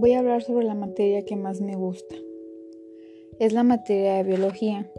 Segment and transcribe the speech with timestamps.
[0.00, 2.14] Voy a hablar sobre la materia que más me gusta.
[3.38, 4.90] Es la materia de biología,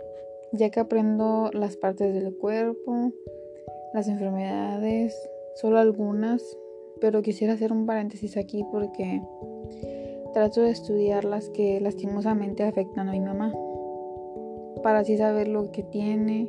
[0.52, 3.12] ya que aprendo las partes del cuerpo,
[3.96, 5.18] las enfermedades,
[5.56, 6.44] solo algunas,
[7.00, 9.24] pero quisiera hacer un paréntesis aquí porque
[10.36, 13.56] trato de estudiar las que lastimosamente afectan a mi mamá,
[14.84, 16.48] para así saber lo que tiene,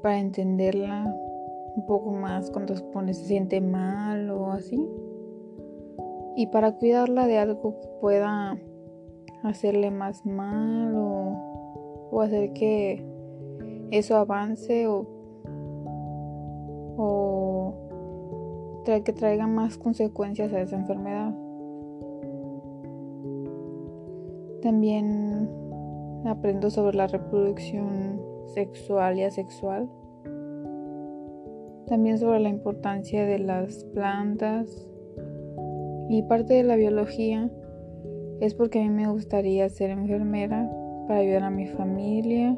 [0.00, 1.14] para entenderla
[1.76, 4.82] un poco más cuando se siente mal o así
[6.40, 8.56] y para cuidarla de algo que pueda
[9.42, 13.04] hacerle más mal o, hacer que
[13.90, 15.06] eso avance o,
[16.96, 17.74] o
[18.86, 21.34] que traiga más consecuencias a esa enfermedad.
[24.62, 25.50] También
[26.24, 28.18] aprendo sobre la reproducción
[28.54, 29.90] sexual y asexual.
[31.86, 34.90] También sobre la importancia de las plantas
[36.10, 37.48] y parte de la biología
[38.40, 40.68] es porque a mí me gustaría ser enfermera
[41.06, 42.56] para ayudar a mi familia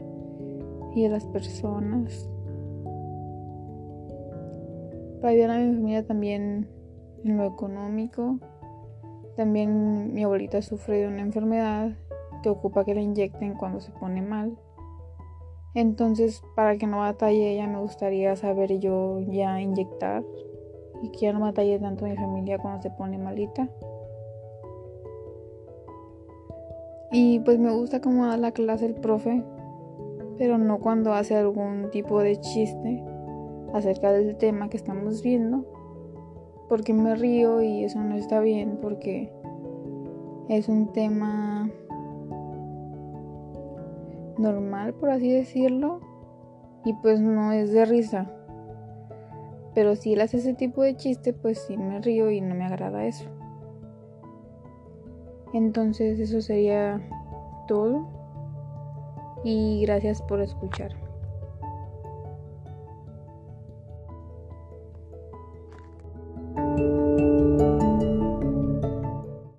[0.95, 2.31] y a las personas.
[5.21, 6.67] Para ayudar a mi familia también
[7.25, 8.39] en lo económico.
[9.37, 11.93] También mi abuelita sufre de una enfermedad
[12.43, 14.57] que ocupa que la inyecten cuando se pone mal.
[15.75, 20.25] Entonces, para que no batalle ella, me gustaría saber yo ya inyectar
[21.03, 23.69] y que no batalle tanto mi familia cuando se pone malita.
[27.11, 29.45] Y pues me gusta cómo da la clase el profe,
[30.39, 33.05] pero no cuando hace algún tipo de chiste
[33.75, 35.67] acerca del tema que estamos viendo,
[36.69, 39.31] porque me río y eso no está bien porque
[40.49, 41.71] es un tema
[44.39, 46.01] normal, por así decirlo,
[46.85, 48.31] y pues no es de risa.
[49.75, 52.65] Pero si él hace ese tipo de chiste, pues sí me río y no me
[52.65, 53.25] agrada eso.
[55.55, 57.01] Entonces eso sería
[57.69, 58.09] todo.
[59.45, 60.93] Y gracias por escuchar.